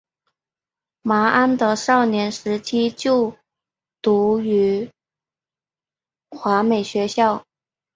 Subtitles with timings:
[1.03, 3.37] 麻安德少年时期就
[4.01, 4.89] 读于
[6.31, 7.45] 华美学校。